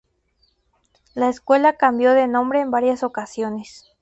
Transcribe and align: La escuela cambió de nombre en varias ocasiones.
La 1.13 1.29
escuela 1.29 1.77
cambió 1.77 2.15
de 2.15 2.27
nombre 2.27 2.59
en 2.59 2.71
varias 2.71 3.03
ocasiones. 3.03 3.87